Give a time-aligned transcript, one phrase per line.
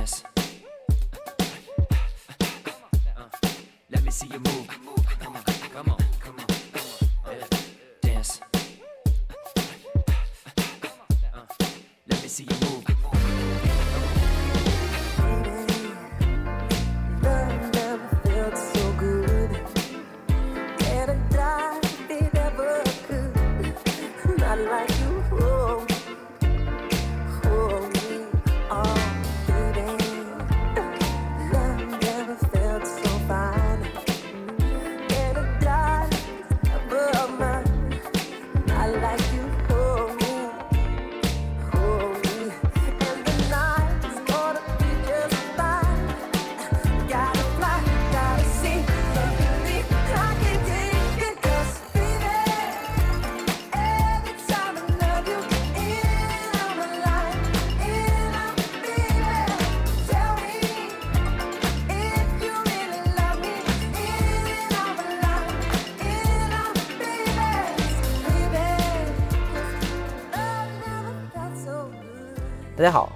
[0.00, 0.22] dance.
[3.90, 4.99] Let me see you move.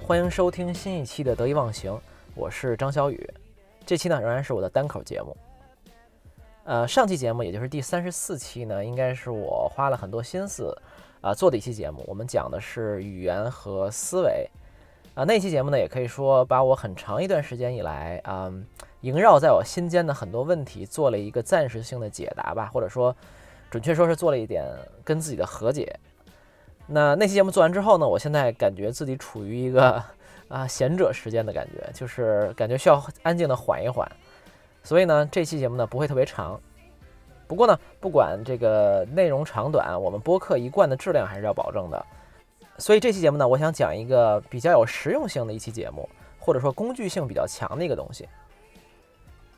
[0.07, 1.99] 欢迎收听新一期的得意忘形，
[2.35, 3.27] 我是张小雨。
[3.87, 5.35] 这期呢仍然是我的单口节目。
[6.65, 10.79] 呃，上期节目也就是第三十四期呢，应该是我花了很多心思
[11.21, 12.03] 啊、做的一期节目。
[12.05, 14.47] 我们讲的是语言和思维
[15.15, 18.53] 啊、那期节目呢，也可以说把我很长一段时间以来啊、
[19.01, 23.15] 萦绕在我心间的很多问题做了一个暂时性的解答吧，或者说
[23.71, 24.63] 准确说是做了一点
[25.03, 25.99] 跟自己的和解。
[26.87, 30.03] 那那期节目做完之后呢，我现在感觉自己处于一个
[30.47, 34.09] 啊贤者时间的感觉，就是感觉需要安静的缓一缓。
[34.83, 36.59] 所以呢，这期节目呢不会特别长。
[37.47, 42.05] 不过呢，不管这个内容长短，我们播客一贯的质量还是要保证的。
[42.77, 46.07] 所以这期节目呢，我想讲一个比较有实用性的一期节目，
[46.39, 48.27] 或者说工具性比较强的一个东西。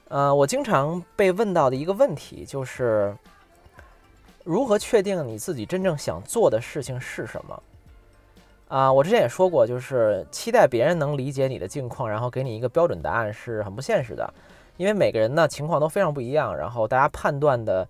[0.09, 3.13] 呃，我经常被问到的一个问题就是，
[4.47, 7.63] 如何确定你自己真正想做的事情是什么？
[8.69, 14.33] 啊、我之前也说过，就是期待别人能理解你的境况，然后给你一个标准答案是很不现实的，
[14.77, 17.85] 因为每个人呢情况都非常不一样，然后大家判断的，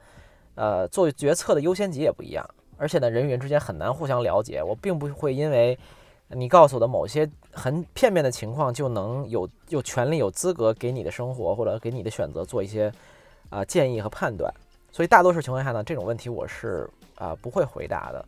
[0.56, 2.44] 呃，做决策的优先级也不一样，
[2.76, 4.64] 而且呢人与人之间很难互相了解。
[4.64, 5.78] 我并不会因为
[6.30, 12.92] 你告诉我的某些很片面的情况，就能有有权利、有资格给你的生活或者给你的选择做一些
[13.52, 14.52] 啊、建议和判断。
[14.98, 18.26] 所以大多数情况下呢，这种问题我是啊、不会回答的。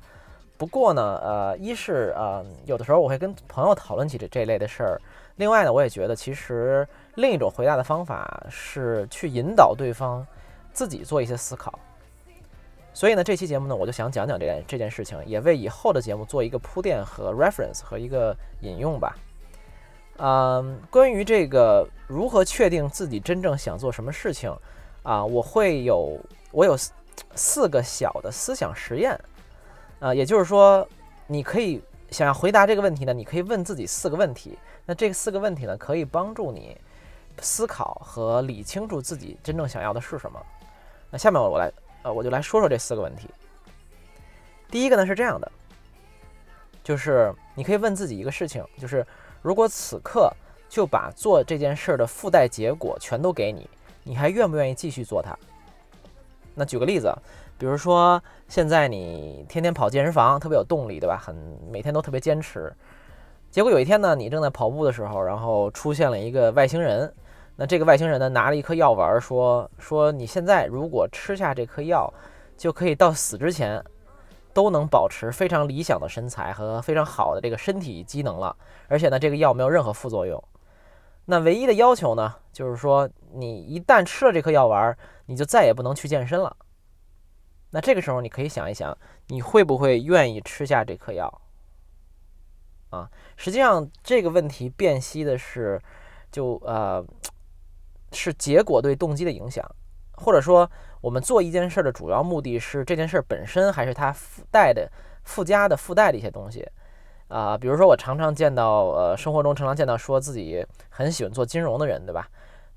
[0.55, 5.01] 不过呢，呃，一是呃，有的时候我会跟朋友讨论起这这类的事儿。
[5.37, 10.23] 另外呢，我也觉得其实另一种回答的方法是去引导对方
[10.71, 11.73] 自己做一些思考。
[12.93, 19.15] 所以呢，这期节目呢，我就想讲讲这件这件事情，也为以后的节目做一个铺垫和 reference 和一个引用吧。
[20.17, 24.55] 嗯，关于这个如何确定自己真正想做什么事情
[25.03, 26.19] 啊，我会有
[26.51, 26.75] 我有
[27.35, 29.19] 四个小的思想实验。
[29.99, 30.87] 啊，也就是说，
[31.27, 34.57] 你可以想要回答这个问题呢，你可以问自己四个问题。
[34.85, 36.77] 那这四个问题呢，可以帮助你
[37.41, 40.41] 思考和理清楚自己真正想要的是什么。
[41.11, 41.71] 那下面我来，
[42.03, 43.29] 呃，我就来说说这四个问题。
[44.71, 45.51] 第一个呢是这样的，
[46.83, 49.05] 就是你可以问自己一个事情，就是
[49.41, 50.31] 如果此刻
[50.69, 53.69] 就把做这件事儿的附带结果全都给你，
[54.09, 55.37] 你还愿不愿意继续做它？
[56.55, 57.13] 那举个例子，
[57.59, 61.15] 比如说现在你天天跑健身房，特别有动力，对吧？
[61.15, 61.35] 很
[61.69, 62.75] 每天都特别坚持。
[63.51, 67.13] 结果有一天呢，你正在跑步的时候，然后出现了一个外星人。
[67.55, 72.11] 那这个外星人呢，拿了一颗药丸，说说你现在如果吃下这颗药，
[72.57, 73.79] 就可以到死之前
[74.55, 78.55] 都能保持非常理想的身材和非常好的这个身体机能了。
[78.87, 80.43] 而且呢，这个药没有任何副作用。
[81.31, 84.97] 那唯一的要求呢，就是说你一旦吃了这颗药丸，
[85.27, 86.57] 你就再也不能去健身了。
[87.69, 88.97] 那这个时候，你可以想一想，
[89.27, 91.41] 你会不会愿意吃下这颗药？
[92.89, 93.07] 啊，
[93.37, 95.79] 实际上这个问题辨析的是，
[96.31, 97.05] 就呃，
[98.11, 99.63] 是结果对动机的影响，
[100.13, 100.67] 或者说
[100.99, 104.91] 我们做一件事的主要目的是这件事本身，还是它附带的、
[105.25, 106.67] 附加的、附带的一些东西。
[107.29, 112.27] 啊，比如说我常常见到，呃，生活中常常见到说自己很喜欢做金融的人，对吧？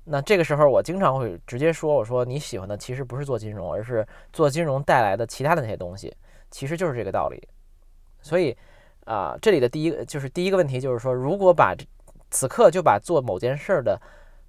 [0.05, 6.15] 那这个时候，我经常会直接说：“我说你喜欢的其实不是做金融，而是做金融带来的其他的那些东西，
[6.51, 7.41] 其实就是这个道理。”
[8.21, 8.55] 所以，
[9.05, 11.73] 啊、这里的第一个就是第一个问题就是说，如果把
[12.29, 13.99] 此刻就把做某件事儿的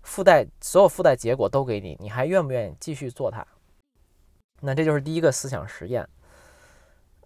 [0.02, 3.46] 附带所有附带结果都给你，你还愿不愿意继续做它？
[4.60, 6.06] 那这就是第一个思想实验。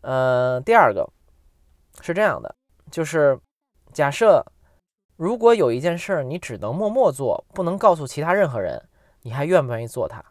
[0.03, 1.09] 呃，第二个
[2.03, 2.55] 是这样的，
[2.91, 3.39] 就是
[3.93, 4.45] 假设
[5.17, 8.89] 如果有一件事儿你只能默默做，不能告诉其他任何人，
[9.23, 10.25] 你还愿不愿意做它？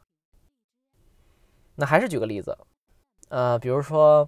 [1.76, 2.58] 那还是举个例子，
[3.30, 4.28] 呃，比如说，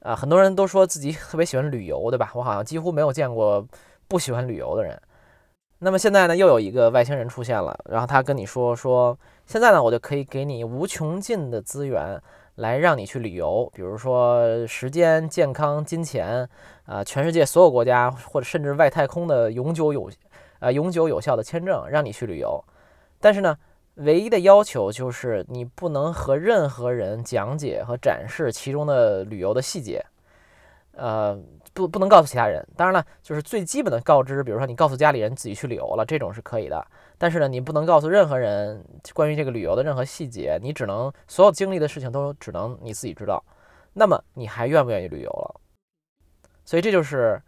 [0.00, 2.30] 呃，很多人都说自己特别喜欢旅游，对吧？
[2.34, 3.66] 我好像几乎没有见过
[4.06, 5.00] 不喜欢旅游的人。
[5.80, 12.22] 那么现在呢，又有一个外星人出现了，然后他跟你说说，现在呢，我就可以给你无穷尽的资源
[12.56, 16.48] 来让你去旅游，比如说时间、健康、金钱，
[16.86, 20.10] 啊，全世界所有国家或者甚至外太空的永久有，
[20.60, 22.62] 呃，永久有效的签证让你去旅游。
[23.20, 23.56] 但是呢，
[23.94, 30.04] 唯一的要求就是你不能和任何人讲解和展示其中的旅游的细节，
[30.92, 31.38] 呃。
[31.72, 36.86] 不不能告诉其他人，当然了，就是最基本的告知，比如说你告诉家里人自己去旅游了，这种是可以的。
[37.16, 43.42] 但是呢，你不能告诉任何人关于这个旅游的任何细节，你只能所有经历的事情都只能你自己知道。
[43.92, 45.60] 那么你还愿不愿意旅游了？
[46.64, 47.40] 所以这就是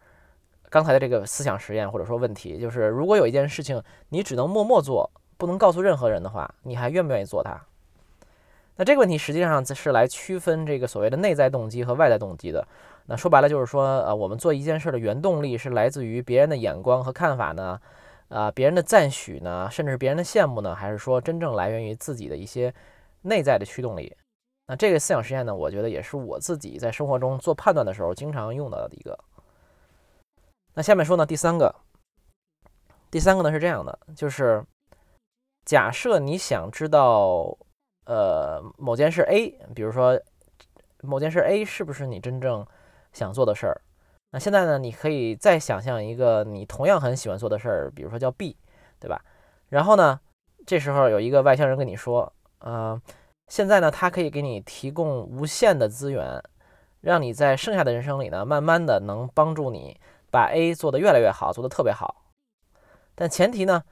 [0.71, 7.61] 刚才的这个思想实验或者说问题，就是如果有一件事情你只能默默做，不能告诉任何人的话，你还愿不愿意做它？
[8.77, 12.67] 那这个问题实际上是来区分这个所谓的内在动机和外在动机的。
[13.07, 17.81] 那说白了就是说，呃，我们做一件事的原动力是来自于别人的眼光和看法呢，
[18.29, 22.75] 啊，别人的赞许呢，甚至是别人的羡慕呢，还是说真正来源于自己的一些
[23.23, 24.17] 内在的驱动力？
[24.67, 29.17] 那这个思想实验呢，我觉得也是我自己在生活中做判断的时候经常用到的一个。
[30.75, 31.73] 那下面说呢，第三个，
[33.11, 34.65] 第三个呢是这样的，就是
[35.65, 37.57] 假设你想知道，
[38.07, 40.21] 呃，某件事 A，比如说
[41.03, 42.67] 某件事 A 是不是你真正
[43.13, 43.81] 想做的事儿，
[44.39, 44.79] 现在呢？
[44.79, 48.57] 你可以再想象一个你同样很喜欢做的事儿，比如说叫 B，
[48.99, 49.25] 对吧？
[49.69, 50.21] 然后呢，
[50.67, 53.01] 这时候有一个外星人跟你说，呃，
[53.49, 56.43] 现在呢，他可以给你提供无限的资源，
[57.01, 59.99] 让你在剩下的人生里呢，慢慢的能帮助你
[60.31, 62.25] 把 A 做得越来越好，做得特别好。
[63.15, 63.83] 但前提呢，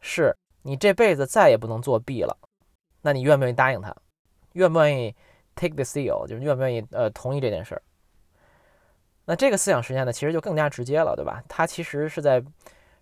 [0.00, 2.38] 是你这辈子再也不能做 B 了。
[3.02, 3.94] 那你愿不愿意答应他？
[4.52, 5.14] 愿不愿意
[5.54, 6.26] take the deal？
[6.26, 7.82] 就是愿不愿意呃同意这件事儿？
[9.26, 11.42] 那这个思想实验呢，其实就更加直接了，对吧？
[11.48, 12.44] 它其实是在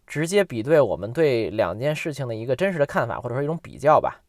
[0.06, 4.20] 直接比对我们对两件事情的一个真实的看法，或者说一种比较吧。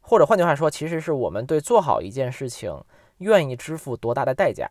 [0.00, 2.76] 或者换句话说，其实是我们对做好一件事情
[3.18, 4.68] 愿意支付多大的代价。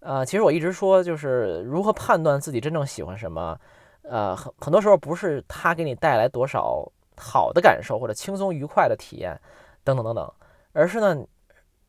[0.00, 3.58] 呃，其实我一直说，就是如何判断自己真正喜欢什么，
[4.02, 6.86] 呃，很很多时候不是它给你带来多少
[7.16, 9.40] 好的感受或者轻松愉快的体验
[9.84, 10.30] 等等等等，
[10.72, 11.24] 而是呢。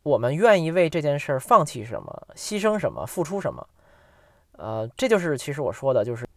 [0.03, 3.67] 我们愿意为这件事儿放弃什么、牺牲什么、付出什么？
[4.53, 6.27] 呃，这就是其实我说的，就是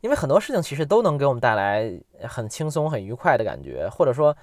[0.00, 1.92] 因为很多事情其实都能给我们带来
[2.28, 4.36] 很轻松、很愉快的感觉，或者说，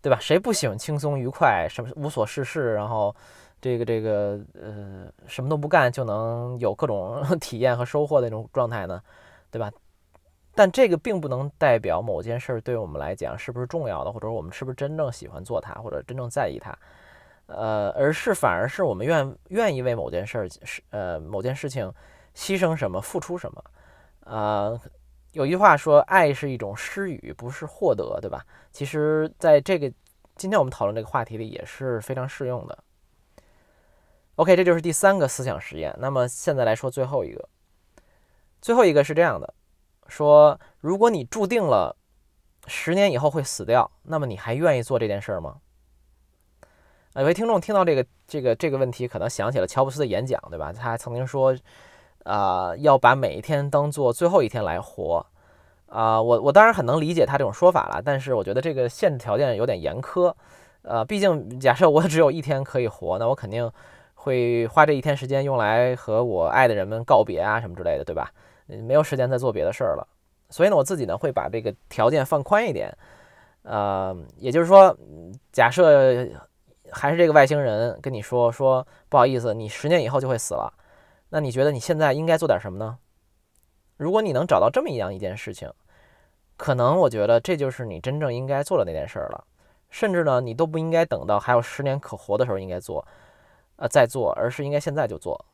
[0.00, 0.18] 对吧？
[0.20, 3.14] 谁不喜欢轻松愉快、什么无所事事，然后
[3.60, 9.02] 这个这个呃什么都不干就能有各种 体验和收获的那种状态呢？
[9.50, 9.70] 对吧？
[10.54, 16.76] 但这个并不能代表某件事对我们来讲是不是重要的，或者我们是不是真正喜欢做它，或者真正在意它。
[17.50, 21.92] 呃，而是反而是我们愿愿意为某件事儿是呃某件事情
[22.34, 23.64] 牺牲什么付出什么，
[24.24, 24.80] 啊，
[25.32, 28.44] 有一句话说爱是一种施予，不是获得，对吧？
[28.70, 29.92] 其实在这个
[30.36, 32.78] 今天我们讨论这个话题里也是非常适用的。
[34.36, 35.94] OK，这就是第三个思想实验。
[35.98, 37.48] 那么现在来说最后一个，
[38.62, 39.52] 最后一个是这样的：
[40.08, 41.96] 说如果你注定了
[42.66, 45.58] 十年以后会死掉，那么你还愿意做这件事儿吗？
[47.16, 50.72] 有位听众听到这个这个这个问题，可能想起了乔布斯的演讲，对吧？
[50.72, 51.52] 他曾经说，
[52.22, 55.26] 啊，要把每一天当做最后一天来活。
[55.86, 60.32] 啊，我我当然很能理解他这种说法了，但是我觉得这个限制条件有点严苛。
[60.82, 63.68] 呃，毕竟假设我 只有一天可以活，那我肯定
[64.14, 68.30] 会花这一天时间用来和我爱的人们告别啊，什么之类的，对吧？
[68.68, 70.06] 没有时间再做别的事儿了。
[70.48, 72.96] 所以呢，我自己呢会把这个条件放宽一点。
[73.64, 74.96] 呃，也就是说，
[75.50, 76.24] 假设。
[76.92, 80.72] 还是这个外星人跟你说说，不好意思，你十年以后就会死了。
[81.30, 82.98] 那你觉得你现在应该做点什么呢？
[83.96, 85.72] 如果你能找到这么一样一件事情，
[86.56, 89.44] 可能我觉得这就是你真正应该做的那件事儿了。
[89.90, 93.06] 甚至呢，你都不应该等到还有十年可活的时候应该做，
[93.76, 95.44] 呃，再做，而是应该现在就做。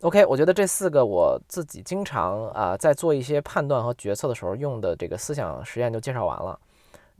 [0.00, 6.58] OK，我觉得这四个我自己经常啊在做一些判断和决策的时候用的这个思想实验就介绍完了。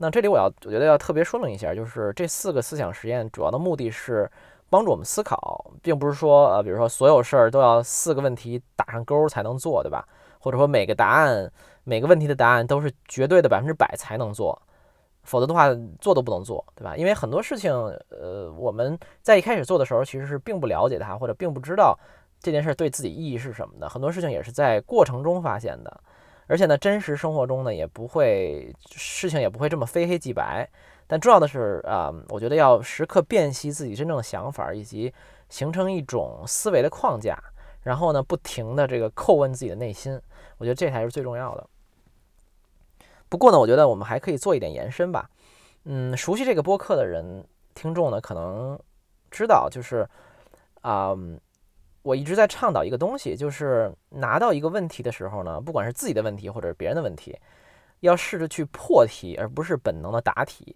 [0.03, 4.29] 那这里我要，我觉得要特别说明一下，就是这四个思想实验主要的目的是
[4.69, 10.05] 帮助我们思考，并不是说，呃，比如说所有事儿都要四个问题打上勾才能做，对吧？
[10.39, 11.49] 或者说每个答案、
[11.85, 14.61] 每个问题的答案都是绝对的百分之百才能做，
[15.21, 15.69] 否则的话
[16.01, 16.97] 做都不能做，对吧？
[16.97, 17.71] 因为很多事情，
[18.09, 21.97] 呃，我们在一开始做的时候其实是并不了解它，或者并不知道
[22.41, 26.01] 这件事对自己意义是什么的，很多事情也是在过程中发现的，
[26.47, 30.69] 而且呢，真实生活中呢也不会事情也不会这么非黑即白。
[31.05, 35.13] 但重要的是啊、我觉得要时刻辨析自己真正的想法，以及
[35.49, 37.37] 形成一种思维的框架，
[37.81, 40.19] 然后呢，不停的这个叩问自己的内心，
[40.57, 41.67] 我觉得这才是最重要的。
[43.29, 45.29] 不过呢，我觉得我们还可以做一点延伸吧。
[45.83, 47.45] 嗯，熟悉这个播客的人，
[47.75, 48.79] 听众呢可能
[49.29, 50.07] 知道，就是
[50.81, 51.13] 啊、
[52.03, 57.37] 我一直在倡导一个东西，就是拿到一个问题的时候呢，不管是自己的问题或者是别人的问题，
[58.01, 60.75] 要试着去破题，而不是本能的答题。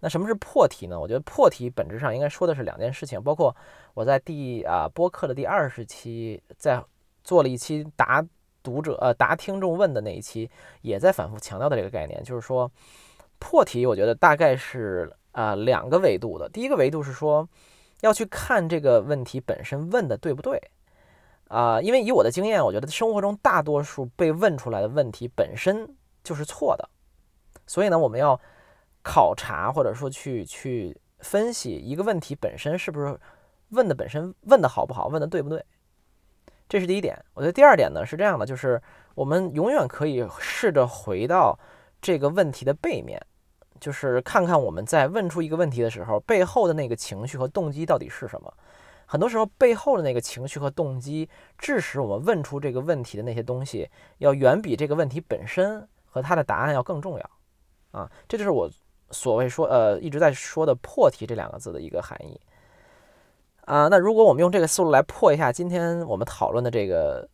[0.00, 1.00] 那什么是破题呢？
[1.00, 3.56] 我觉得破题本质上应该说的是两件事情，包括
[3.94, 6.82] 我在第啊播客的第二十期，在
[7.22, 8.22] 做了一期答
[8.62, 10.50] 读者呃答听众问的那一期，
[10.82, 12.70] 也在反复强调的这个概念，就是说
[13.38, 16.48] 破题，我觉得大概是啊、两个维度的。
[16.50, 17.48] 第一个维度是说
[18.04, 20.60] 要去看这个问题本身问的对不对。
[21.48, 25.88] 啊、因为以我的经验，我觉得生活中大多数被问出来的问题本身
[26.24, 26.88] 就是错的，
[27.66, 28.40] 所以呢，我们要
[29.02, 33.16] 考察或者说去去分析一个问题本身是不是
[33.68, 35.64] 问的本身问的好不好，问的对不对，
[36.68, 37.16] 这是第一点。
[37.34, 38.80] 我觉得第二点呢是这样的，就是
[39.14, 41.56] 我们永远可以试着回到
[42.02, 43.20] 这个问题的背面，
[43.84, 48.50] 就是看看我们在问出一个问题的时候，背后的那个情绪和动机到底是什么。
[49.04, 53.86] 很多时候，背后的那个情绪和动机，致使我们问出这个问题的那些东西，
[54.20, 57.30] 要远比这个问题本身和它的答案要更重要。
[57.90, 58.70] 啊，这就是我
[59.10, 62.40] 所谓说呃一直在说的破题这两个字的一个含义。
[63.66, 67.28] 啊，那如果我们用这个思路来破一下今天我们讨论的这个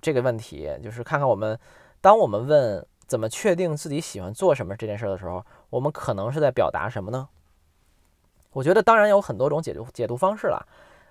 [0.00, 1.58] 这个问题，就是看看我们
[2.00, 7.28] 当我们问怎么确定自己喜欢做什么这件事的时候，我们可能是在表达什么呢？
[8.52, 10.64] 我觉得当然有很多种解读解读方式了，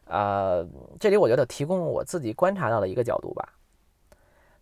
[0.06, 0.66] 呃，
[0.98, 3.50] 这里我觉得提供我自己观察到的一个角度吧，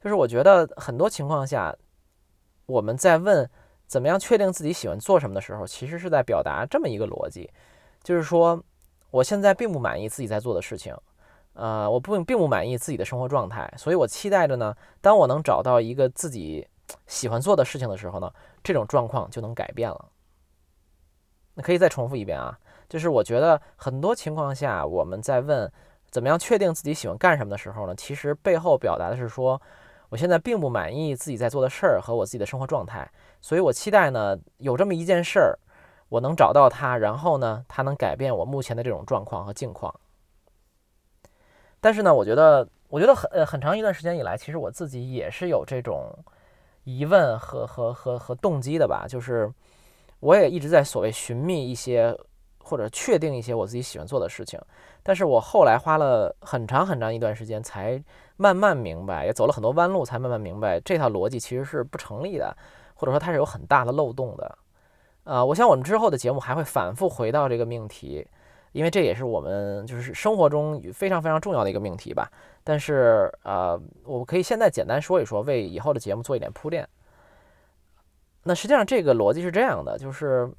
[0.02, 1.76] 就是我觉得很多情况下，
[2.66, 3.48] 我们在问
[3.86, 7.48] 怎么样确定自己喜欢做什么的时候，其实是在表达这么一个逻辑，
[8.02, 8.60] 就是说
[9.12, 10.98] 我现在并不满意自己在做的事情，
[11.54, 16.68] 呃，我不并不满意自己的生活状态，所以我期待着呢，当我能找到一个自己
[17.06, 18.32] 喜欢做的事情的时候呢，
[18.64, 20.10] 这种状况就能改变了。
[21.56, 25.72] 那可以再重复一遍啊，就是我觉得很多情况下，我们在问
[26.10, 29.62] 怎么样确定自己喜欢干什么的时候呢，其实背后表达的是说，
[30.10, 33.10] 我现在并不满意自己在做的事儿和我自己的生活状态，
[33.42, 35.60] 所以我期待呢有这么一件事儿，
[36.10, 39.94] 我能找到它，然后呢，它能改变我目前的这种状况和境况。
[41.82, 46.18] 但是呢，我觉得，我觉得很呃很长一段时间以来，其实我自己也是有这种
[46.88, 49.52] 疑问和和和和动机的吧，就是
[50.22, 52.18] 我也一直在所谓寻觅一些
[52.64, 54.58] 或者确定一些我自己喜欢做的事情，
[55.04, 58.02] 但是我后来花了很长很长一段时间才
[58.38, 62.56] 慢慢明白，也走了很多弯路，才慢慢明白这套逻辑其实是不成立的，
[62.96, 64.58] 或者说它是有很大的漏洞的。
[65.26, 68.26] 呃，我想我们之后的节目还会反复回到这个命题，
[68.72, 72.32] 因为这也是我们就是生活中非常非常重要的一个命题吧。
[72.64, 76.88] 但是呃，我们可以现在简单说一说，为以后的节目做一点铺垫。
[78.44, 80.50] 那实际上这个逻辑是这样的，就是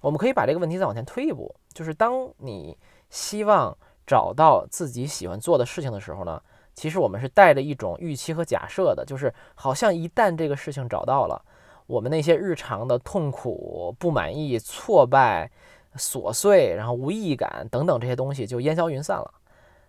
[0.00, 2.76] 我们可以把这个问题再往前推一步，就是当你
[3.10, 6.42] 希望找到自己喜欢做的事情的时候呢，
[6.74, 11.42] 其实我们是带着一种预期和假设的，就是好像一旦这个事情找到了，
[11.86, 15.50] 我们那些日常的痛苦、不满意、挫败、
[15.96, 19.30] 琐碎，然后无意义感等等这些东西就烟消云散了。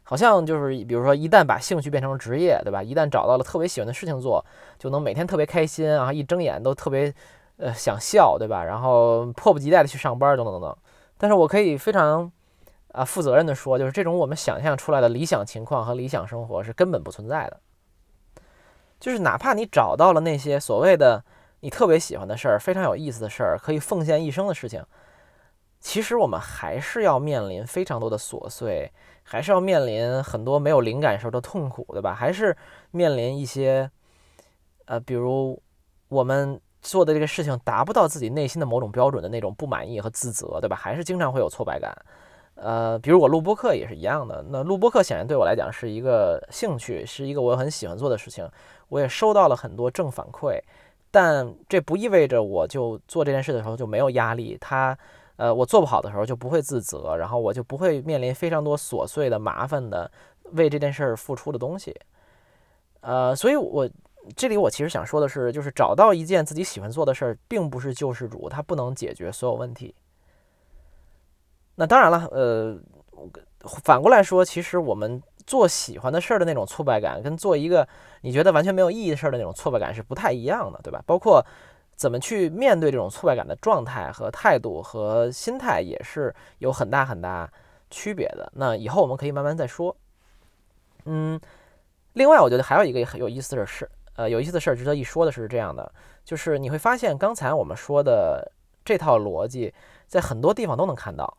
[0.05, 2.83] 好像就是比如说，一旦把兴趣变成了职业，对吧？
[2.83, 4.43] 一旦找到了特别喜欢的事情做，
[4.77, 7.13] 就能每天特别开心啊，一睁眼都特别
[7.55, 8.65] 呃想笑，对吧？
[8.65, 10.77] 然后迫不及待的去上班，等等等等。
[11.17, 12.29] 但是我可以非常
[12.91, 17.59] 啊负责任的说，就是这种我们想象出来的理想情况和理想生活是根本不存在的。
[18.99, 21.23] 就是哪怕你找到了那些所谓的
[21.61, 24.83] 你特别喜欢的事儿，非常有意思的事儿，可以奉献一生的事情，
[25.83, 28.89] 其实我们还是要面临非常多的琐碎，
[29.21, 32.15] 还是要面临很多没有灵感时候的痛苦，对吧？
[32.15, 32.55] 还是
[32.91, 33.91] 面临一些
[34.85, 35.61] 呃，比如
[36.07, 40.75] 我们做的这个事情达不到自己内心的某种标准的那种不满意和自责，对吧？
[40.75, 41.93] 还是经常会有挫败感。
[42.55, 44.41] 呃，比如我录播课也是一样的。
[44.49, 48.49] 那录播课显然对我来讲是一个兴趣，是一个我很喜欢做的事情，
[48.87, 50.61] 我也收到了很多正反馈。
[51.11, 54.97] 但这不意味着我就做这件事的时候就没有压力，它，
[55.35, 60.09] 呃，我做不好的时候就不会自责，然后我就不会面临非常多琐碎的、麻烦的
[60.51, 61.95] 为这件事儿付出的东西。
[63.01, 63.89] 呃，所以我
[64.35, 69.93] 这里我其实想说的是，就是找到一件自己喜欢做的事儿，并不是救世主，它不能解决所有问题。
[71.75, 72.79] 那当然了，呃，
[73.83, 77.85] 反过来说，其实我们做喜欢的事儿的那种挫败感，跟做一个
[78.21, 81.03] 你觉得完全没有意义的事儿的那种挫败感是不太一样的，对吧？
[81.05, 81.43] 包括
[81.95, 87.51] 怎么去面对这种挫败感的状态和态度和心态也是有很大很大
[87.89, 88.51] 区别的。
[88.55, 89.95] 那以后我们可以慢慢再说。
[91.05, 91.39] 嗯，
[92.13, 95.91] 另外我觉得还有一个很有意思的事，呃，有意思的事儿值得一说的是这样的，
[96.23, 98.51] 就是你会发现刚才我们说的
[98.83, 99.73] 这套逻辑
[100.07, 101.37] 在很多地方都能看到，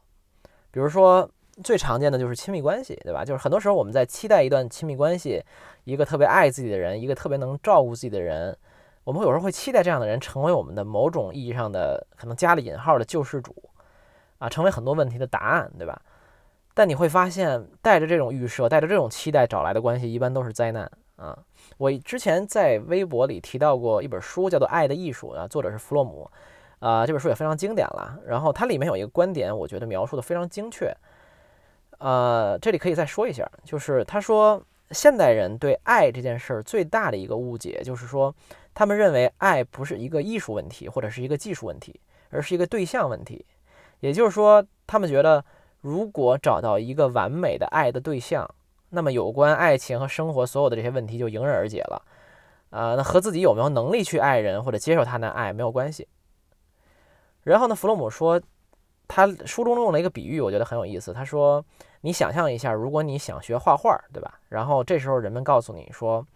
[0.70, 1.30] 比如说。
[1.62, 3.25] 最常见的就是亲密关系，对吧？
[3.25, 5.40] 就是很多时候我们在期待一段亲密关系，
[5.84, 8.58] 一个特别爱自己的人，一个特别能照顾自己的人，
[9.04, 13.54] 我们有时候会期待这样的人成为我们的某种意义上的可能加了引号的救世主，
[14.38, 16.00] 啊，成为很多问题的答案，对吧？
[16.73, 21.38] 但你会发现，带着这种预设，带着这种期待找来的关系，一般都是灾难啊！
[21.78, 26.28] 我之前在微博里提到过一本书，叫做《爱的艺术》啊，作者是弗洛姆，
[26.80, 28.18] 啊，这本书也非常经典了。
[28.26, 30.92] 然后它里面有一个观点，我觉得描述的非常精确。
[31.99, 34.61] 呃，这里可以再说一下，就是他说，
[34.94, 38.34] 现代人对爱这件事儿最大的一个误解，就是说，
[38.72, 43.44] 他们认为爱不是一个艺术问题或者是一个技术问题，而是一个对象问题。
[44.00, 45.44] 也就是说，他们觉得，
[45.80, 48.48] 如果找到一个完美的爱的对象，
[48.90, 52.02] 那么有关爱情和生活所有的这些问题就迎刃而解了。
[52.70, 56.06] 啊，那和自己有没有能力去爱人或者接受他的爱没有关系。
[57.42, 58.40] 然后呢，弗洛姆说。
[59.06, 61.12] 他书中用了一个比喻，我觉得很有意思。
[61.12, 61.64] 他说
[62.02, 64.40] ：“你想象一下，如果你想学画画，对吧？
[64.49, 66.26] 然后这时候人们告诉你说，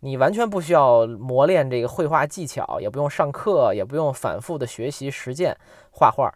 [0.00, 5.56] 你完全不需要磨练这个绘画技巧，也不用上课，也不用反复的学习实践
[5.90, 6.32] 画画，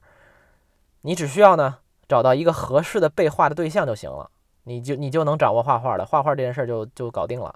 [1.03, 4.31] 你只需要呢找到一个合适的被画的对象就行了，
[4.65, 7.55] 你就你就能掌握画画了，画画这件事就就搞定了。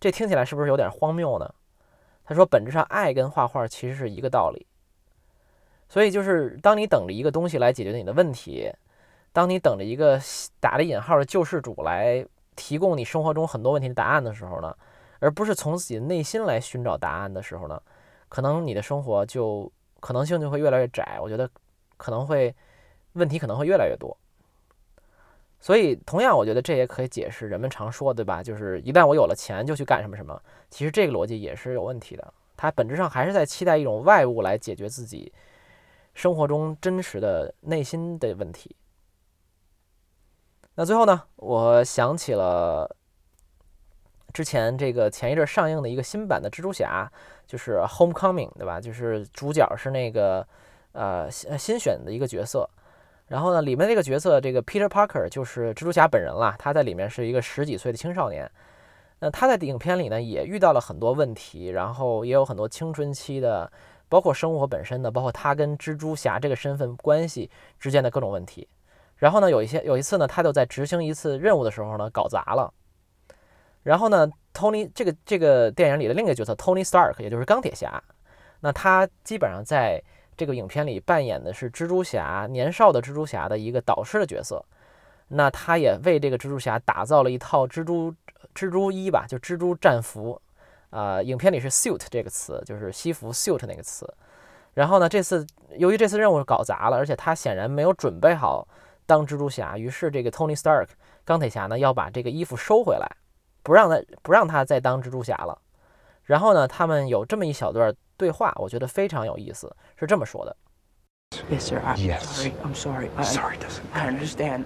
[0.00, 1.48] 这听起来是不是有点荒谬呢？”
[2.24, 4.66] 他说：“本质上，爱跟画画其实是一个道理。”
[5.88, 8.70] 所以就是，当你等着一个东西来解决你的问题，
[9.32, 10.20] 当你等着一个
[10.60, 14.76] 打了引号的救世主来提供你生活中很多问题的答案的时候呢，
[15.18, 17.80] 而不是从自己的内心来寻找答案的时候呢，
[18.28, 21.18] 可能你的生活就可能性就会越来越窄。
[21.22, 21.48] 我觉得
[21.96, 22.54] 可能会
[23.14, 24.14] 问题可能会越来越多。
[25.60, 28.42] 所以，同样，我觉得这也可以解释人们常说，对吧？
[28.42, 30.40] 就是一旦我有了钱，就去干什么什么。
[30.70, 35.32] 其实这个逻辑也是有问题的，它本质上还是在期待一种外物来解决自己。
[36.18, 38.74] 生活中真实的内心的问题。
[40.74, 42.92] 那最后呢，我想起了
[44.32, 47.08] 之前这个前一阵上映的一个新版的蜘蛛侠，
[47.46, 48.80] 就是《Homecoming》，对吧？
[48.80, 50.44] 就是主角是那个
[50.90, 52.68] 呃新新选的一个角色。
[53.28, 56.52] 然后呢，里面这个角色这个 Peter Parker 就是蜘蛛侠本人了。
[56.58, 58.50] 他在里面是一个十几岁的青少年。
[59.20, 63.70] 那他在影片里呢，也遇到了很多问题，然后也有很多青春期的。
[64.08, 68.68] 包括生活本身的，包括他跟蜘蛛侠这个身份关系之间的各种问题。
[69.16, 72.72] 然后呢，有一些有一次呢，他就在执行一次任务的时候呢，搞砸了。
[73.82, 78.02] 然后呢，Tony 这个这个电影里的另一个角色 Tony Stark，也就是钢铁侠，
[78.60, 80.02] 那他基本上在
[80.36, 84.64] 这个影片里扮演的是蜘蛛侠年少的蜘蛛侠的一个导师的角色。
[85.28, 88.14] 那他也为这个蜘蛛侠打造了一套蜘蛛
[88.54, 90.40] 蜘蛛衣吧，就蜘蛛战服。
[90.90, 94.06] 啊，影片里是 suit 这个词，就是西服 suit 那个词。
[94.74, 95.46] 然后呢，这次
[95.76, 98.66] 由于这次任务搞砸了，而且他显然没有准备好
[99.06, 100.88] 当蜘蛛侠，于是这个 Tony Stark
[101.24, 103.10] 钢铁侠呢要把这个衣服收回来，
[103.62, 105.60] 不让他不让他再当蜘蛛侠了。
[106.22, 110.56] 然后呢，他们有这么一小段对话，我觉得非常有意思，是这么说的
[111.50, 111.80] ：Yes, sir.
[111.80, 112.22] I'm Yes.
[112.22, 112.52] sorry.
[112.62, 114.64] I'm sorry, I'm Sorry doesn't I understand.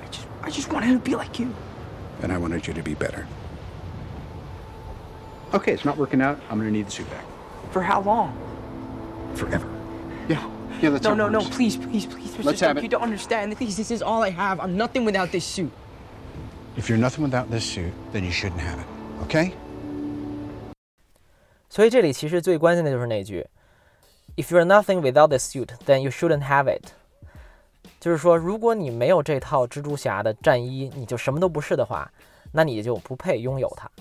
[0.00, 1.50] I just, I just wanted to be like you.
[2.22, 3.26] And I wanted you to be better.
[5.53, 6.37] Okay, it's not working out.
[6.49, 7.25] I'm gonna need the suit back.
[7.71, 8.33] For how long?
[9.35, 9.67] Forever.
[10.27, 10.43] Yeah.
[10.81, 11.39] Yeah, that's No, how it no, no.
[11.39, 11.55] works.
[11.55, 12.45] Please, please, please, Mr.
[12.45, 12.83] Let's Stark, have it.
[12.83, 13.55] You don't understand.
[13.57, 14.59] Please, this is all I have.
[14.59, 15.71] I'm nothing without this suit.
[16.77, 18.85] If you're nothing without this suit, then you shouldn't have it.
[19.25, 19.51] Okay?
[21.69, 23.45] 所以这里其实最关键的就是那句：“
[24.37, 26.93] If you're nothing without this suit, then you shouldn't have it。”
[27.99, 32.09] 就是说，如果你没有这套蜘蛛侠的战衣，你就什么都不是的话，
[32.53, 33.91] 那你就不配拥有它。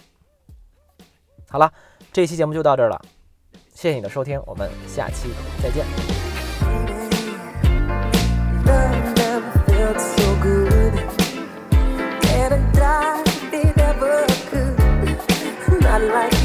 [1.53, 1.71] 好了，
[2.11, 2.99] 这期节目就到这儿了，
[3.75, 5.29] 谢谢你的收听，我们下期
[5.61, 5.85] 再见。
[15.95, 16.42] Love